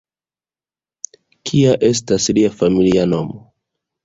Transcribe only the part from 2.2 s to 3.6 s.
lia familinomo?